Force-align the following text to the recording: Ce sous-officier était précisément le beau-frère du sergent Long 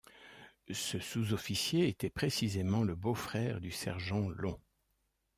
Ce 0.73 0.97
sous-officier 0.97 1.87
était 1.87 2.09
précisément 2.09 2.81
le 2.81 2.95
beau-frère 2.95 3.61
du 3.61 3.69
sergent 3.69 4.29
Long 4.31 4.59